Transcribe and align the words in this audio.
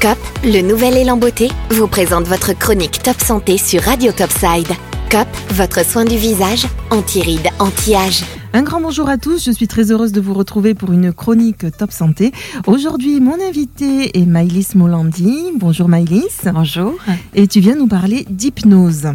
COP, 0.00 0.16
le 0.44 0.62
nouvel 0.62 0.96
élan 0.96 1.18
beauté, 1.18 1.50
vous 1.72 1.86
présente 1.86 2.26
votre 2.26 2.54
chronique 2.54 3.02
Top 3.02 3.20
Santé 3.20 3.58
sur 3.58 3.82
Radio 3.82 4.12
Topside. 4.12 4.68
COP, 5.10 5.28
votre 5.50 5.84
soin 5.84 6.06
du 6.06 6.16
visage, 6.16 6.66
anti-rides, 6.90 7.50
anti-âge. 7.58 8.24
Un 8.54 8.62
grand 8.62 8.80
bonjour 8.80 9.10
à 9.10 9.18
tous, 9.18 9.44
je 9.44 9.50
suis 9.50 9.68
très 9.68 9.92
heureuse 9.92 10.12
de 10.12 10.22
vous 10.22 10.32
retrouver 10.32 10.72
pour 10.72 10.90
une 10.92 11.12
chronique 11.12 11.66
Top 11.76 11.92
Santé. 11.92 12.32
Aujourd'hui, 12.66 13.20
mon 13.20 13.34
invité 13.46 14.18
est 14.18 14.24
Maïlis 14.24 14.68
Molandi. 14.74 15.52
Bonjour 15.56 15.86
Maïlis. 15.86 16.48
Bonjour. 16.50 16.94
Et 17.34 17.46
tu 17.46 17.60
viens 17.60 17.76
nous 17.76 17.88
parler 17.88 18.24
d'hypnose. 18.30 19.08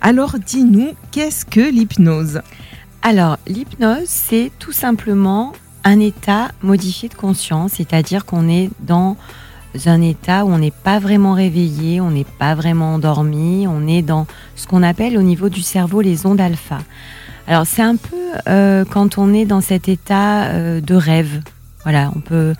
Alors 0.00 0.36
dis-nous, 0.38 0.92
qu'est-ce 1.10 1.44
que 1.44 1.70
l'hypnose? 1.70 2.40
Alors, 3.02 3.36
l'hypnose, 3.46 4.06
c'est 4.06 4.50
tout 4.58 4.72
simplement 4.72 5.52
un 5.84 6.00
état 6.00 6.48
modifié 6.62 7.10
de 7.10 7.14
conscience, 7.14 7.72
c'est-à-dire 7.76 8.24
qu'on 8.24 8.48
est 8.48 8.70
dans 8.80 9.18
un 9.86 10.02
état 10.02 10.44
où 10.44 10.48
on 10.48 10.58
n'est 10.58 10.70
pas 10.70 10.98
vraiment 10.98 11.34
réveillé, 11.34 12.00
on 12.00 12.10
n'est 12.10 12.24
pas 12.24 12.54
vraiment 12.54 12.94
endormi, 12.94 13.66
on 13.68 13.86
est 13.86 14.02
dans 14.02 14.26
ce 14.56 14.66
qu'on 14.66 14.82
appelle 14.82 15.16
au 15.16 15.22
niveau 15.22 15.48
du 15.48 15.62
cerveau 15.62 16.00
les 16.00 16.26
ondes 16.26 16.40
alpha. 16.40 16.78
Alors 17.46 17.66
c'est 17.66 17.82
un 17.82 17.96
peu 17.96 18.16
euh, 18.48 18.84
quand 18.88 19.18
on 19.18 19.32
est 19.32 19.44
dans 19.44 19.60
cet 19.60 19.88
état 19.88 20.44
euh, 20.44 20.80
de 20.80 20.94
rêve. 20.94 21.40
Voilà, 21.82 22.12
on 22.14 22.20
peut 22.20 22.54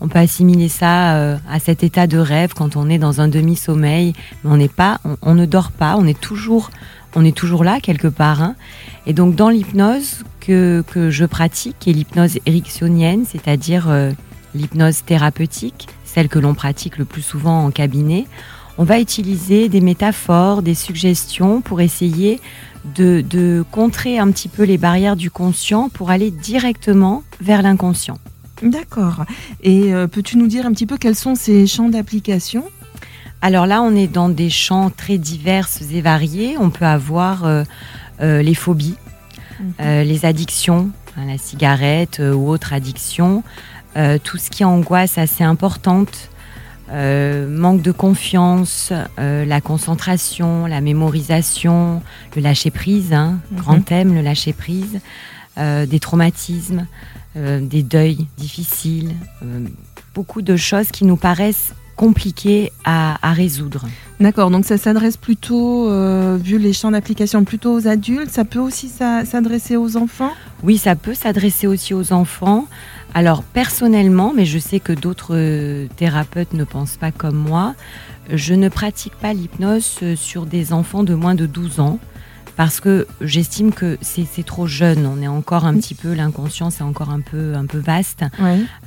on 0.00 0.08
peut 0.08 0.18
assimiler 0.18 0.68
ça 0.68 1.14
euh, 1.14 1.36
à 1.48 1.60
cet 1.60 1.84
état 1.84 2.08
de 2.08 2.18
rêve 2.18 2.54
quand 2.54 2.74
on 2.74 2.88
est 2.88 2.98
dans 2.98 3.20
un 3.20 3.28
demi-sommeil, 3.28 4.14
mais 4.42 4.50
on 4.50 4.56
n'est 4.56 4.68
pas, 4.68 4.98
on, 5.22 5.34
ne 5.34 5.46
dort 5.46 5.70
pas, 5.70 5.94
on 5.96 6.08
est 6.08 6.20
toujours, 6.20 6.70
on 7.14 7.24
est 7.24 7.36
toujours 7.36 7.62
là 7.62 7.78
quelque 7.80 8.08
part. 8.08 8.42
Hein. 8.42 8.56
Et 9.06 9.12
donc 9.12 9.36
dans 9.36 9.48
l'hypnose 9.48 10.24
que, 10.40 10.82
que 10.88 11.10
je 11.10 11.24
pratique, 11.24 11.76
qui 11.78 11.90
est 11.90 11.92
l'hypnose 11.92 12.38
ericksonienne, 12.46 13.24
c'est-à-dire 13.26 13.88
l'hypnose 14.56 15.04
thérapeutique, 15.04 15.86
celle 16.12 16.28
que 16.28 16.38
l'on 16.38 16.54
pratique 16.54 16.98
le 16.98 17.04
plus 17.04 17.22
souvent 17.22 17.64
en 17.64 17.70
cabinet, 17.70 18.26
on 18.78 18.84
va 18.84 18.98
utiliser 19.00 19.68
des 19.68 19.80
métaphores, 19.80 20.62
des 20.62 20.74
suggestions 20.74 21.60
pour 21.60 21.80
essayer 21.80 22.40
de, 22.96 23.64
contrer 23.70 24.18
un 24.18 24.30
petit 24.30 24.48
peu 24.48 24.64
les 24.64 24.78
barrières 24.78 25.16
du 25.16 25.30
conscient 25.30 25.88
pour 25.88 26.10
aller 26.10 26.30
directement 26.30 27.22
vers 27.40 27.62
l'inconscient. 27.62 28.18
D'accord. 28.62 29.24
Et 29.62 29.92
euh, 29.92 30.06
peux-tu 30.06 30.36
nous 30.36 30.46
dire 30.46 30.66
un 30.66 30.72
petit 30.72 30.86
peu 30.86 30.96
quels 30.96 31.16
sont 31.16 31.34
ces 31.34 31.66
champs 31.66 31.88
d'application? 31.88 32.64
Alors 33.40 33.66
là, 33.66 33.82
on 33.82 33.94
est 33.96 34.06
dans 34.06 34.28
des 34.28 34.50
champs 34.50 34.90
très 34.90 35.18
divers 35.18 35.68
et 35.90 36.00
variés. 36.00 36.56
On 36.58 36.70
peut 36.70 36.84
avoir 36.84 37.44
euh, 37.44 37.64
euh, 38.20 38.40
les 38.40 38.54
phobies, 38.54 38.94
mhm. 39.60 40.02
les 40.02 40.24
addictions, 40.24 40.90
hein, 41.16 41.26
la 41.26 41.38
cigarette 41.38 42.20
ou 42.20 42.48
autre 42.48 42.72
addiction, 42.72 43.42
tout 43.94 44.38
ce 44.38 44.50
qui 44.50 44.62
est 44.62 44.66
angoisse 44.66 45.18
assez 45.18 45.44
importante, 45.44 46.30
euh, 46.92 47.48
manque 47.48 47.80
de 47.80 47.90
confiance, 47.90 48.92
euh, 49.18 49.46
la 49.46 49.62
concentration, 49.62 50.66
la 50.66 50.82
mémorisation, 50.82 52.02
le 52.36 52.42
lâcher 52.42 52.70
prise, 52.70 53.14
hein, 53.14 53.38
mhm. 53.50 53.58
grand 53.58 53.80
thème, 53.80 54.14
le 54.14 54.20
lâcher 54.20 54.52
prise, 54.52 55.00
euh, 55.58 55.86
des 55.86 56.00
traumatismes, 56.00 56.86
des 57.34 57.82
deuils 57.82 58.26
difficiles, 58.36 59.14
beaucoup 60.14 60.42
de 60.42 60.54
choses 60.54 60.90
qui 60.90 61.06
nous 61.06 61.16
paraissent 61.16 61.72
compliquées 61.96 62.72
à, 62.84 63.16
résoudre. 63.32 63.86
D'accord, 64.20 64.50
donc 64.50 64.64
ça 64.64 64.78
s'adresse 64.78 65.16
plutôt, 65.16 65.88
vu 66.38 66.58
les 66.58 66.72
champs 66.72 66.90
d'application, 66.90 67.44
plutôt 67.44 67.72
aux 67.72 67.88
adultes, 67.88 68.30
ça 68.30 68.44
peut 68.44 68.58
aussi 68.58 68.88
s'adresser 68.88 69.76
aux 69.76 69.96
enfants? 69.96 70.32
Oui, 70.62 70.78
ça 70.78 70.94
peut 70.94 71.14
s'adresser 71.14 71.66
aussi 71.66 71.92
aux 71.94 72.12
enfants. 72.12 72.66
Alors 73.14 73.42
personnellement, 73.42 74.32
mais 74.34 74.46
je 74.46 74.58
sais 74.58 74.80
que 74.80 74.92
d'autres 74.92 75.34
euh, 75.34 75.86
thérapeutes 75.96 76.54
ne 76.54 76.64
pensent 76.64 76.96
pas 76.96 77.10
comme 77.10 77.36
moi, 77.36 77.74
je 78.30 78.54
ne 78.54 78.68
pratique 78.68 79.14
pas 79.16 79.34
l'hypnose 79.34 79.98
euh, 80.02 80.16
sur 80.16 80.46
des 80.46 80.72
enfants 80.72 81.02
de 81.02 81.14
moins 81.14 81.34
de 81.34 81.46
12 81.46 81.80
ans 81.80 81.98
parce 82.56 82.80
que 82.80 83.06
j'estime 83.20 83.72
que 83.72 83.98
c'est 84.00 84.44
trop 84.44 84.66
jeune. 84.66 85.06
On 85.06 85.22
est 85.22 85.28
encore 85.28 85.64
un 85.64 85.74
petit 85.74 85.94
peu, 85.94 86.12
l'inconscient 86.12 86.70
c'est 86.70 86.84
encore 86.84 87.10
un 87.10 87.20
peu, 87.20 87.54
un 87.54 87.66
peu 87.66 87.78
vaste. 87.78 88.24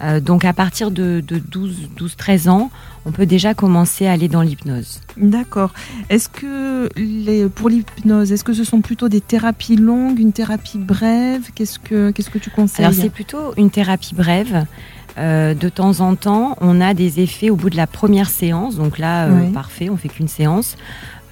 Euh, 0.02 0.20
donc 0.20 0.46
à 0.46 0.54
partir 0.54 0.92
de, 0.92 1.24
12-13 1.28 2.50
ans, 2.50 2.72
on 3.06 3.12
peut 3.12 3.26
déjà 3.26 3.54
commencer 3.54 4.08
à 4.08 4.12
aller 4.12 4.28
dans 4.28 4.42
l'hypnose. 4.42 5.02
D'accord. 5.18 5.74
Est-ce 6.10 6.30
que 6.30 6.90
les, 6.96 7.48
pour 7.48 7.70
l'hypnose, 7.70 8.32
est-ce 8.32 8.44
que 8.44 8.54
ce 8.54 8.64
sont 8.64 8.82
plutôt 8.82 9.10
des 9.10 9.22
thérapies 9.22 9.76
longues, 9.76 10.20
une 10.20 10.34
thérapie 10.34 10.78
brève? 10.78 11.44
Qu'est-ce 11.54 11.80
que, 11.80 12.12
qu'est-ce 12.12 12.30
que 12.30 12.40
tu 12.40 12.50
conseilles? 12.50 12.86
Alors 12.86 12.98
c'est 12.98 13.10
plutôt 13.10 13.54
une 13.58 13.70
thérapie 13.70 14.16
brève. 14.16 14.66
Euh, 15.18 15.54
de 15.54 15.70
temps 15.70 16.02
en 16.02 16.16
temps, 16.16 16.58
on 16.60 16.82
a 16.82 16.94
des 16.94 17.22
effets 17.22 17.50
au 17.50 17.56
bout 17.56 17.70
de 17.70 17.78
la 17.78 17.88
première 17.88 18.30
séance. 18.30 18.76
Donc 18.76 18.98
là, 18.98 19.28
euh, 19.28 19.50
parfait, 19.52 19.90
on 19.90 19.98
fait 19.98 20.10
qu'une 20.10 20.28
séance. 20.28 20.76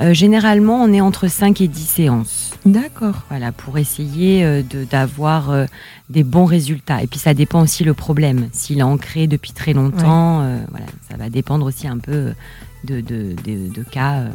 Euh, 0.01 0.13
généralement, 0.13 0.81
on 0.81 0.91
est 0.91 1.01
entre 1.01 1.27
5 1.27 1.61
et 1.61 1.67
10 1.67 1.81
séances. 1.81 2.51
D'accord. 2.65 3.23
Voilà, 3.29 3.51
pour 3.51 3.77
essayer 3.77 4.63
d'avoir 4.89 5.51
des 6.09 6.23
bons 6.23 6.45
résultats. 6.45 7.03
Et 7.03 7.07
puis 7.07 7.19
ça 7.19 7.33
dépend 7.33 7.61
aussi 7.61 7.83
le 7.83 7.93
problème. 7.93 8.47
S'il 8.53 8.79
est 8.79 8.83
ancré 8.83 9.27
depuis 9.27 9.51
très 9.51 9.73
longtemps, 9.73 10.37
voilà, 10.69 10.85
ça 11.09 11.17
va 11.17 11.29
dépendre 11.29 11.65
aussi 11.65 11.87
un 11.87 11.97
peu 11.97 12.33
de, 12.85 13.01
de, 13.01 13.35
de, 13.43 13.83
cas. 13.83 14.25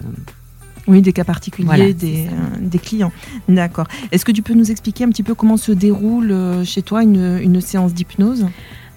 Oui, 0.86 1.02
des 1.02 1.12
cas 1.12 1.24
particuliers 1.24 1.94
des, 1.94 2.28
des, 2.60 2.78
clients. 2.78 3.12
D'accord. 3.48 3.88
Est-ce 4.12 4.24
que 4.24 4.32
tu 4.32 4.42
peux 4.42 4.54
nous 4.54 4.70
expliquer 4.70 5.04
un 5.04 5.08
petit 5.08 5.22
peu 5.22 5.34
comment 5.34 5.56
se 5.56 5.72
déroule 5.72 6.34
chez 6.64 6.82
toi 6.82 7.02
une, 7.02 7.38
une 7.42 7.60
séance 7.62 7.94
d'hypnose? 7.94 8.46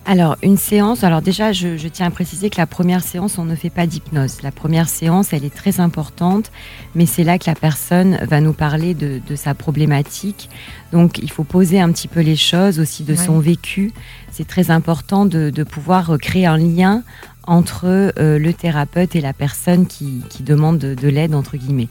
Alors, 0.03 0.35
une 0.41 0.57
séance, 0.57 1.03
alors 1.03 1.22
déjà, 1.22 1.51
je, 1.51 1.88
tiens 1.88 2.07
à 2.07 2.09
préciser 2.09 2.50
que 2.50 2.57
la 2.57 2.66
première 2.66 3.03
séance, 3.03 3.38
on 3.38 3.45
ne 3.45 3.56
fait 3.56 3.69
pas 3.69 3.85
d'hypnose. 3.85 4.41
La 4.41 4.51
première 4.51 4.89
séance, 4.89 5.31
elle 5.31 5.45
est 5.45 5.53
très 5.53 5.79
importante, 5.79 6.51
mais 6.95 7.06
c'est 7.06 7.23
là 7.23 7.38
que 7.38 7.47
la 7.47 7.53
personne 7.53 8.17
va 8.28 8.41
nous 8.41 8.53
parler 8.53 8.95
de, 8.95 9.22
sa 9.35 9.53
problématique. 9.53 10.50
Donc, 10.91 11.19
il 11.19 11.29
faut 11.29 11.44
poser 11.44 11.79
un 11.79 11.91
petit 11.91 12.07
peu 12.07 12.22
les 12.22 12.35
choses 12.35 12.79
aussi 12.79 13.03
de 13.03 13.16
son 13.16 13.39
vécu. 13.39 13.94
C'est 14.31 14.47
très 14.47 14.72
important 14.72 15.25
de, 15.25 15.63
pouvoir 15.63 16.18
créer 16.19 16.47
un 16.47 16.57
lien 16.57 17.03
entre 17.44 17.85
euh, 17.85 18.39
le 18.39 18.53
thérapeute 18.53 19.16
et 19.16 19.22
la 19.22 19.33
personne 19.33 19.85
qui, 19.85 20.23
demande 20.39 20.79
de 20.79 21.07
l'aide, 21.07 21.35
entre 21.35 21.57
guillemets. 21.57 21.89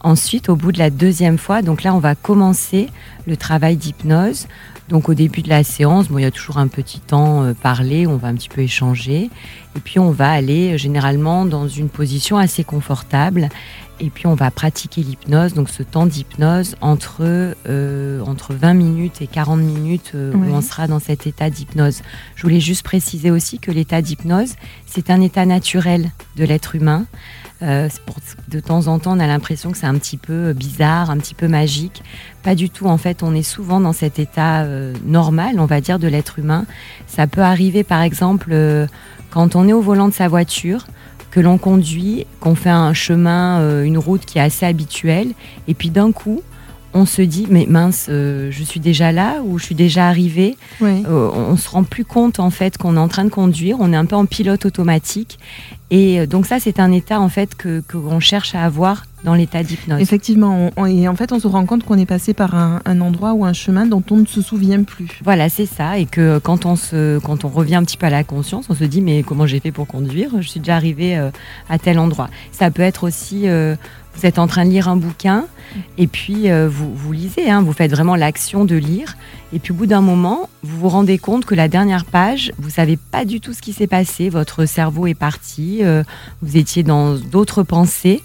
Ensuite, 0.00 0.50
au 0.50 0.56
bout 0.56 0.70
de 0.70 0.78
la 0.78 0.90
deuxième 0.90 1.38
fois, 1.38 1.62
donc 1.62 1.82
là, 1.82 1.94
on 1.94 1.98
va 1.98 2.14
commencer 2.14 2.90
le 3.26 3.38
travail 3.38 3.76
d'hypnose. 3.76 4.48
Donc 4.88 5.08
au 5.08 5.14
début 5.14 5.42
de 5.42 5.48
la 5.48 5.64
séance, 5.64 6.08
bon, 6.08 6.18
il 6.18 6.22
y 6.22 6.26
a 6.26 6.30
toujours 6.30 6.58
un 6.58 6.68
petit 6.68 7.00
temps 7.00 7.42
euh, 7.42 7.54
parlé, 7.54 8.06
on 8.06 8.16
va 8.16 8.28
un 8.28 8.34
petit 8.34 8.50
peu 8.50 8.60
échanger, 8.60 9.30
et 9.76 9.80
puis 9.82 9.98
on 9.98 10.10
va 10.10 10.30
aller 10.30 10.74
euh, 10.74 10.76
généralement 10.76 11.46
dans 11.46 11.68
une 11.68 11.88
position 11.88 12.36
assez 12.36 12.64
confortable, 12.64 13.48
et 13.98 14.10
puis 14.10 14.26
on 14.26 14.34
va 14.34 14.50
pratiquer 14.50 15.02
l'hypnose, 15.02 15.54
donc 15.54 15.70
ce 15.70 15.82
temps 15.82 16.04
d'hypnose 16.04 16.76
entre, 16.82 17.22
euh, 17.22 18.20
entre 18.26 18.52
20 18.52 18.74
minutes 18.74 19.22
et 19.22 19.26
40 19.26 19.60
minutes 19.60 20.12
où 20.14 20.44
on 20.52 20.60
sera 20.60 20.88
dans 20.88 20.98
cet 20.98 21.28
état 21.28 21.48
d'hypnose. 21.48 22.02
Je 22.34 22.42
voulais 22.42 22.60
juste 22.60 22.82
préciser 22.82 23.30
aussi 23.30 23.60
que 23.60 23.70
l'état 23.70 24.02
d'hypnose, 24.02 24.54
c'est 24.86 25.10
un 25.10 25.20
état 25.20 25.46
naturel 25.46 26.10
de 26.36 26.44
l'être 26.44 26.74
humain. 26.74 27.06
Euh, 27.62 27.88
de 28.48 28.60
temps 28.60 28.88
en 28.88 28.98
temps, 28.98 29.16
on 29.16 29.20
a 29.20 29.26
l'impression 29.26 29.70
que 29.70 29.78
c'est 29.78 29.86
un 29.86 29.96
petit 29.96 30.16
peu 30.16 30.52
bizarre, 30.52 31.10
un 31.10 31.18
petit 31.18 31.34
peu 31.34 31.48
magique. 31.48 32.02
Pas 32.42 32.54
du 32.54 32.68
tout. 32.68 32.86
En 32.86 32.98
fait, 32.98 33.22
on 33.22 33.34
est 33.34 33.42
souvent 33.42 33.80
dans 33.80 33.92
cet 33.92 34.18
état 34.18 34.62
euh, 34.62 34.92
normal, 35.04 35.58
on 35.58 35.66
va 35.66 35.80
dire, 35.80 35.98
de 35.98 36.08
l'être 36.08 36.38
humain. 36.38 36.66
Ça 37.06 37.26
peut 37.26 37.42
arriver, 37.42 37.84
par 37.84 38.02
exemple, 38.02 38.50
euh, 38.52 38.86
quand 39.30 39.56
on 39.56 39.68
est 39.68 39.72
au 39.72 39.80
volant 39.80 40.08
de 40.08 40.14
sa 40.14 40.28
voiture, 40.28 40.86
que 41.30 41.40
l'on 41.40 41.58
conduit, 41.58 42.26
qu'on 42.38 42.54
fait 42.54 42.70
un 42.70 42.94
chemin, 42.94 43.82
une 43.82 43.98
route 43.98 44.24
qui 44.24 44.38
est 44.38 44.42
assez 44.42 44.64
habituelle, 44.64 45.32
et 45.66 45.74
puis 45.74 45.90
d'un 45.90 46.12
coup, 46.12 46.42
on 46.94 47.06
se 47.06 47.22
dit 47.22 47.46
mais 47.50 47.66
mince, 47.68 48.06
je 48.08 48.62
suis 48.64 48.80
déjà 48.80 49.12
là 49.12 49.42
ou 49.44 49.58
je 49.58 49.64
suis 49.64 49.74
déjà 49.74 50.08
arrivé. 50.08 50.56
on 50.80 51.56
se 51.56 51.68
rend 51.68 51.84
plus 51.84 52.04
compte 52.04 52.40
en 52.40 52.50
fait 52.50 52.78
qu'on 52.78 52.96
est 52.96 53.00
en 53.00 53.08
train 53.08 53.24
de 53.24 53.30
conduire. 53.30 53.76
On 53.80 53.92
est 53.92 53.96
un 53.96 54.06
peu 54.06 54.16
en 54.16 54.26
pilote 54.26 54.64
automatique 54.64 55.38
et 55.94 56.20
euh, 56.20 56.26
donc 56.26 56.46
ça, 56.46 56.58
c'est 56.58 56.80
un 56.80 56.90
état 56.90 57.20
en 57.20 57.28
fait 57.28 57.54
que 57.54 57.80
qu'on 57.80 58.18
cherche 58.18 58.54
à 58.54 58.64
avoir 58.64 59.04
dans 59.24 59.34
l'état 59.34 59.62
d'hypnose. 59.62 60.00
Effectivement, 60.00 60.70
et 60.86 61.08
en 61.08 61.16
fait, 61.16 61.32
on 61.32 61.40
se 61.40 61.46
rend 61.46 61.66
compte 61.66 61.84
qu'on 61.84 61.98
est 61.98 62.06
passé 62.06 62.34
par 62.34 62.54
un, 62.54 62.80
endroit 63.00 63.32
ou 63.32 63.44
un 63.44 63.52
chemin 63.52 63.86
dont 63.86 64.02
on 64.10 64.18
ne 64.18 64.26
se 64.26 64.40
souvient 64.40 64.82
plus. 64.82 65.18
Voilà, 65.24 65.48
c'est 65.48 65.66
ça, 65.66 65.98
et 65.98 66.06
que 66.06 66.38
quand 66.38 66.66
on 66.66 66.76
se, 66.76 67.18
quand 67.18 67.44
on 67.44 67.48
revient 67.48 67.76
un 67.76 67.84
petit 67.84 67.96
peu 67.96 68.06
à 68.06 68.10
la 68.10 68.24
conscience, 68.24 68.66
on 68.68 68.74
se 68.74 68.84
dit 68.84 69.00
mais 69.00 69.22
comment 69.22 69.46
j'ai 69.46 69.60
fait 69.60 69.72
pour 69.72 69.86
conduire? 69.86 70.30
Je 70.40 70.48
suis 70.48 70.60
déjà 70.60 70.76
arrivé 70.76 71.16
euh, 71.16 71.30
à 71.68 71.78
tel 71.78 71.98
endroit. 71.98 72.28
Ça 72.52 72.70
peut 72.70 72.82
être 72.82 73.04
aussi 73.04 73.48
euh, 73.48 73.74
vous 74.14 74.26
êtes 74.26 74.38
en 74.38 74.46
train 74.46 74.64
de 74.64 74.70
lire 74.70 74.88
un 74.88 74.96
bouquin 74.96 75.46
et 75.98 76.06
puis 76.06 76.50
euh, 76.50 76.68
vous, 76.68 76.94
vous, 76.94 77.12
lisez, 77.12 77.50
hein, 77.50 77.62
vous 77.62 77.72
faites 77.72 77.90
vraiment 77.90 78.16
l'action 78.16 78.64
de 78.64 78.76
lire. 78.76 79.16
Et 79.52 79.58
puis 79.58 79.72
au 79.72 79.74
bout 79.74 79.86
d'un 79.86 80.00
moment, 80.00 80.48
vous 80.62 80.78
vous 80.78 80.88
rendez 80.88 81.18
compte 81.18 81.44
que 81.44 81.54
la 81.54 81.68
dernière 81.68 82.04
page, 82.04 82.52
vous 82.58 82.70
savez 82.70 82.96
pas 82.96 83.24
du 83.24 83.40
tout 83.40 83.52
ce 83.52 83.60
qui 83.60 83.72
s'est 83.72 83.86
passé. 83.86 84.28
Votre 84.28 84.66
cerveau 84.66 85.06
est 85.06 85.14
parti, 85.14 85.80
euh, 85.82 86.02
vous 86.42 86.56
étiez 86.56 86.82
dans 86.82 87.14
d'autres 87.14 87.62
pensées. 87.62 88.22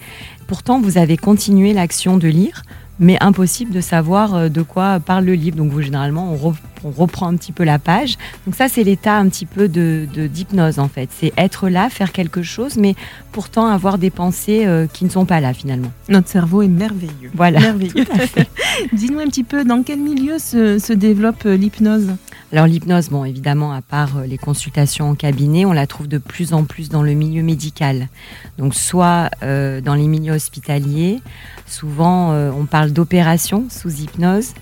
Pourtant, 0.49 0.81
vous 0.81 0.97
avez 0.97 1.15
continué 1.15 1.71
l'action 1.71 2.17
de 2.17 2.27
lire. 2.27 2.63
mais 3.01 3.17
impossible 3.21 3.71
de 3.71 3.79
savoir 3.79 4.49
de 4.49 4.61
quoi 4.61 4.99
parle 4.99 5.23
le 5.23 5.33
livre. 5.33 5.55
Donc 5.55 5.71
vous, 5.71 5.81
généralement, 5.81 6.33
on, 6.33 6.53
on 6.83 6.91
reprend 6.91 7.27
un 7.27 7.35
petit 7.35 7.51
peu 7.51 7.63
la 7.63 7.79
page. 7.79 8.17
Donc 8.45 8.55
ça, 8.55 8.67
c'est 8.67 8.83
l'état 8.83 9.17
un 9.17 9.27
petit 9.29 9.45
peu 9.45 9.67
de 9.67 10.07
d'hypnose 10.27 10.79
en 10.79 10.87
fait. 10.87 11.09
C'est 11.11 11.33
être 11.37 11.69
là, 11.69 11.89
faire 11.89 12.11
quelque 12.11 12.41
chose, 12.41 12.77
mais 12.77 12.95
pourtant 13.31 13.67
avoir 13.67 13.97
des 13.97 14.09
pensées 14.09 14.65
euh, 14.65 14.87
qui 14.91 15.05
ne 15.05 15.09
sont 15.09 15.25
pas 15.25 15.39
là 15.39 15.53
finalement. 15.53 15.91
Notre 16.07 16.27
cerveau 16.27 16.61
est 16.61 16.67
merveilleux. 16.67 17.31
Voilà. 17.33 17.59
Merveilleux. 17.59 18.05
Dis-nous 18.93 19.19
un 19.19 19.27
petit 19.27 19.43
peu 19.43 19.63
dans 19.63 19.83
quel 19.83 19.99
milieu 19.99 20.39
se, 20.39 20.93
développe 20.93 21.45
euh, 21.45 21.55
l'hypnose? 21.55 22.11
Alors 22.51 22.65
l'hypnose, 22.65 23.09
bon 23.09 23.25
évidemment, 23.25 23.73
à 23.73 23.81
part 23.81 24.17
euh, 24.17 24.25
les 24.25 24.37
consultations 24.37 25.09
en 25.09 25.15
cabinet, 25.15 25.65
on 25.65 25.71
la 25.71 25.87
trouve 25.87 26.07
de 26.07 26.17
plus 26.17 26.53
en 26.53 26.63
plus 26.63 26.89
dans 26.89 27.03
le 27.03 27.13
milieu 27.13 27.43
médical. 27.43 28.07
Donc 28.57 28.75
soit 28.75 29.29
dans 29.41 29.93
les 29.95 30.07
milieux 30.07 30.33
hospitaliers, 30.33 31.21
souvent 31.65 32.33
on 32.33 32.65
parle 32.65 32.91
d'opération 32.91 33.65
sous 33.69 34.01
hypnose, 34.01 34.53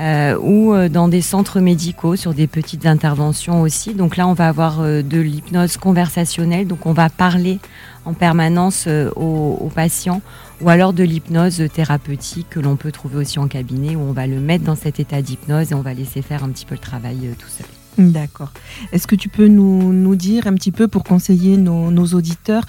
euh, 0.00 0.38
ou 0.40 0.72
euh, 0.72 0.88
dans 0.88 1.08
des 1.08 1.20
centres 1.20 1.60
médicaux 1.60 2.16
sur 2.16 2.32
des 2.32 2.46
petites 2.46 2.86
interventions 2.86 3.60
aussi. 3.60 3.92
Donc 3.92 4.16
là, 4.16 4.26
on 4.26 4.32
va 4.32 4.48
avoir 4.48 4.80
euh, 4.80 5.02
de 5.02 5.18
l'hypnose 5.18 5.76
conversationnelle, 5.76 6.66
donc 6.66 6.86
on 6.86 6.94
va 6.94 7.10
parler 7.10 7.58
en 8.06 8.14
permanence 8.14 8.88
aux, 9.14 9.70
patients, 9.74 10.22
ou 10.62 10.70
alors 10.70 10.94
de 10.94 11.04
l'hypnose 11.04 11.62
thérapeutique 11.70 12.46
que 12.48 12.58
l'on 12.58 12.76
peut 12.76 12.92
trouver 12.92 13.18
aussi 13.18 13.38
en 13.38 13.46
cabinet, 13.46 13.94
où 13.94 14.00
on 14.00 14.12
va 14.12 14.26
le 14.26 14.40
mettre 14.40 14.64
dans 14.64 14.74
cet 14.74 15.00
état 15.00 15.20
d'hypnose 15.20 15.72
et 15.72 15.74
on 15.74 15.82
va 15.82 15.92
laisser 15.92 16.22
faire 16.22 16.42
un 16.42 16.48
petit 16.48 16.64
peu 16.64 16.74
le 16.74 16.80
travail 16.80 17.18
tout 17.38 17.48
seul. 17.48 17.66
D'accord. 17.98 18.52
Est-ce 18.92 19.06
que 19.06 19.16
tu 19.16 19.28
peux 19.28 19.48
nous, 19.48 20.16
dire 20.16 20.46
un 20.46 20.54
petit 20.54 20.72
peu 20.72 20.88
pour 20.88 21.04
conseiller 21.04 21.58
nos, 21.58 21.90
nos 21.90 22.06
auditeurs 22.06 22.64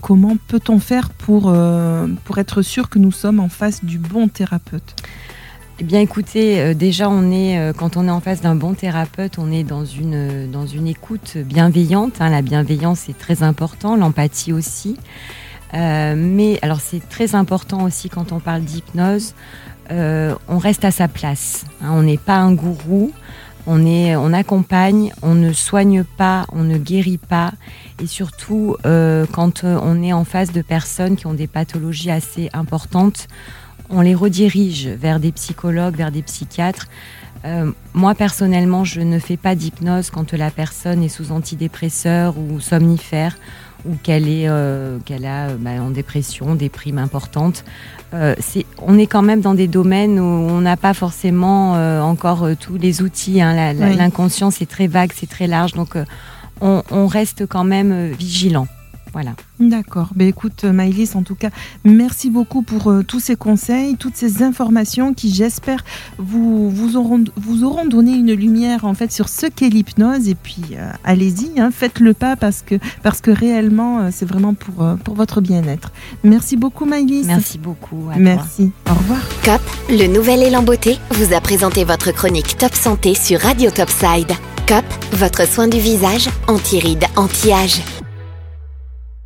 comment 0.00 0.36
peut-on 0.48 0.80
faire 0.80 1.10
pour, 1.10 1.54
pour 2.24 2.38
être 2.38 2.62
sûr 2.62 2.88
que 2.88 2.98
nous 2.98 3.12
sommes 3.12 3.38
en 3.38 3.48
face 3.48 3.84
du 3.84 3.98
bon 3.98 4.26
thérapeute? 4.26 4.96
Eh 5.80 5.82
bien, 5.82 5.98
écoutez, 5.98 6.60
euh, 6.60 6.72
déjà, 6.72 7.10
on 7.10 7.32
est, 7.32 7.58
euh, 7.58 7.72
quand 7.72 7.96
on 7.96 8.06
est 8.06 8.10
en 8.10 8.20
face 8.20 8.40
d'un 8.40 8.54
bon 8.54 8.74
thérapeute, 8.74 9.40
on 9.40 9.50
est 9.50 9.64
dans 9.64 9.84
une, 9.84 10.14
euh, 10.14 10.46
dans 10.46 10.68
une 10.68 10.86
écoute 10.86 11.36
bienveillante. 11.36 12.20
Hein. 12.20 12.30
La 12.30 12.42
bienveillance 12.42 13.08
est 13.08 13.18
très 13.18 13.42
important, 13.42 13.96
l'empathie 13.96 14.52
aussi. 14.52 14.96
mais 15.72 16.60
alors, 16.62 16.80
c'est 16.80 17.00
très 17.08 17.34
important 17.34 17.82
aussi 17.82 18.08
quand 18.08 18.30
on 18.30 18.38
parle 18.38 18.62
d'hypnose. 18.62 19.34
on 19.90 20.58
reste 20.58 20.84
à 20.84 20.92
sa 20.92 21.08
place. 21.08 21.64
Hein. 21.82 21.90
On 21.90 22.04
n'est 22.04 22.18
pas 22.18 22.36
un 22.36 22.54
gourou. 22.54 23.10
On, 23.66 23.84
est, 23.84 24.14
on 24.14 24.32
accompagne, 24.32 25.12
on 25.22 25.34
ne 25.34 25.52
soigne 25.52 26.04
pas, 26.04 26.46
on 26.52 26.62
ne 26.62 26.78
guérit 26.78 27.18
pas. 27.18 27.50
Et 28.00 28.06
surtout, 28.06 28.76
quand 29.32 29.64
on 29.64 30.02
est 30.02 30.12
en 30.12 30.24
face 30.24 30.52
de 30.52 30.62
personnes 30.62 31.16
qui 31.16 31.26
ont 31.26 31.34
des 31.34 31.48
pathologies 31.48 32.12
assez 32.12 32.50
importantes, 32.52 33.26
on 33.90 34.00
les 34.00 34.14
redirige 34.14 34.88
vers 34.88 35.20
des 35.20 35.32
psychologues, 35.32 35.96
vers 35.96 36.10
des 36.10 36.22
psychiatres. 36.22 36.88
Euh, 37.44 37.72
moi, 37.92 38.14
personnellement, 38.14 38.84
je 38.84 39.00
ne 39.00 39.18
fais 39.18 39.36
pas 39.36 39.54
d'hypnose 39.54 40.10
quand 40.10 40.32
la 40.32 40.50
personne 40.50 41.02
est 41.02 41.08
sous 41.08 41.30
antidépresseur 41.30 42.36
ou 42.38 42.60
somnifère 42.60 43.36
ou 43.86 43.96
qu'elle 44.02 44.28
est 44.28 44.48
euh, 44.48 44.98
qu'elle 45.04 45.26
a 45.26 45.48
bah, 45.58 45.72
en 45.82 45.90
dépression, 45.90 46.54
des 46.54 46.70
primes 46.70 46.96
importantes. 46.96 47.64
Euh, 48.14 48.34
on 48.78 48.96
est 48.96 49.06
quand 49.06 49.20
même 49.20 49.42
dans 49.42 49.52
des 49.52 49.68
domaines 49.68 50.18
où 50.18 50.22
on 50.22 50.60
n'a 50.62 50.78
pas 50.78 50.94
forcément 50.94 51.72
encore 52.02 52.48
tous 52.58 52.78
les 52.78 53.02
outils. 53.02 53.42
Hein. 53.42 53.74
L'inconscient, 53.74 54.50
c'est 54.50 54.66
très 54.66 54.86
vague, 54.86 55.12
c'est 55.14 55.28
très 55.28 55.46
large, 55.46 55.72
donc 55.72 55.96
on, 56.62 56.82
on, 56.90 57.06
reste 57.06 57.46
quand 57.46 57.64
même 57.64 58.12
vigilant. 58.12 58.68
Voilà. 59.14 59.30
D'accord. 59.60 60.10
Ben 60.16 60.26
écoute, 60.26 60.64
Maëlys, 60.64 61.14
en 61.14 61.22
tout 61.22 61.36
cas, 61.36 61.50
merci 61.84 62.30
beaucoup 62.30 62.62
pour 62.62 62.90
euh, 62.90 63.04
tous 63.04 63.20
ces 63.20 63.36
conseils, 63.36 63.96
toutes 63.96 64.16
ces 64.16 64.42
informations 64.42 65.14
qui, 65.14 65.32
j'espère, 65.32 65.84
vous, 66.18 66.68
vous, 66.68 66.96
auront, 66.96 67.22
vous 67.36 67.62
auront 67.62 67.86
donné 67.86 68.12
une 68.12 68.32
lumière 68.32 68.84
en 68.84 68.92
fait 68.94 69.12
sur 69.12 69.28
ce 69.28 69.46
qu'est 69.46 69.68
l'hypnose. 69.68 70.28
Et 70.28 70.34
puis, 70.34 70.62
euh, 70.72 70.90
allez-y, 71.04 71.60
hein, 71.60 71.70
faites 71.70 72.00
le 72.00 72.12
pas 72.12 72.34
parce 72.34 72.62
que, 72.62 72.74
parce 73.04 73.20
que 73.20 73.30
réellement, 73.30 74.00
euh, 74.00 74.08
c'est 74.10 74.26
vraiment 74.26 74.54
pour, 74.54 74.84
pour 75.04 75.14
votre 75.14 75.40
bien-être. 75.40 75.92
Merci 76.24 76.56
beaucoup, 76.56 76.84
Maëlys. 76.84 77.26
Merci 77.26 77.58
beaucoup. 77.58 78.08
merci. 78.18 78.72
Au 78.90 78.94
revoir. 78.94 79.20
COP, 79.44 79.62
le 79.90 80.08
nouvel 80.08 80.42
élan 80.42 80.64
beauté, 80.64 80.98
vous 81.12 81.32
a 81.32 81.40
présenté 81.40 81.84
votre 81.84 82.10
chronique 82.10 82.58
Top 82.58 82.74
Santé 82.74 83.14
sur 83.14 83.38
Radio 83.38 83.70
Topside. 83.70 84.32
COP, 84.66 84.84
votre 85.12 85.46
soin 85.46 85.68
du 85.68 85.78
visage, 85.78 86.28
anti-rides, 86.48 87.04
anti-âge. 87.14 87.80